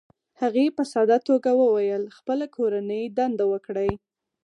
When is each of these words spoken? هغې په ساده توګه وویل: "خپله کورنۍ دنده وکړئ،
هغې 0.41 0.65
په 0.77 0.83
ساده 0.91 1.17
توګه 1.29 1.51
وویل: 1.61 2.03
"خپله 2.17 2.45
کورنۍ 2.55 3.03
دنده 3.17 3.45
وکړئ، 3.53 3.91